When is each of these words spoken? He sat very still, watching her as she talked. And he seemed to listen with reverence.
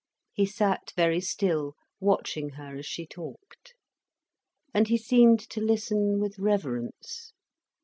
He 0.33 0.47
sat 0.47 0.93
very 0.95 1.19
still, 1.21 1.75
watching 1.99 2.49
her 2.57 2.75
as 2.75 2.87
she 2.87 3.05
talked. 3.05 3.75
And 4.73 4.87
he 4.87 4.97
seemed 4.97 5.41
to 5.51 5.61
listen 5.61 6.19
with 6.19 6.39
reverence. 6.39 7.33